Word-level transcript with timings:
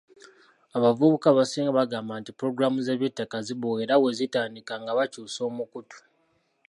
Abavubuka 0.77 1.25
abasinga 1.29 1.71
bagamba 1.79 2.13
nti 2.19 2.31
pulogulaamu 2.33 2.79
z'eby'ettaka 2.85 3.37
zibowa 3.45 3.77
era 3.83 3.95
bwe 3.99 4.11
zitandika 4.19 4.73
nga 4.81 4.97
bakyusa 4.97 5.39
omukutu. 5.49 5.97